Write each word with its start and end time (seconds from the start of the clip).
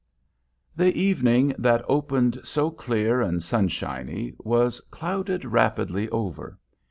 The 0.75 0.97
evening 0.99 1.53
that 1.59 1.85
opened 1.87 2.39
so 2.43 2.71
clear 2.71 3.21
and 3.21 3.43
sunshiny 3.43 4.33
has 4.47 4.81
clouded 4.89 5.45
rapidly 5.45 6.09
over. 6.09 6.57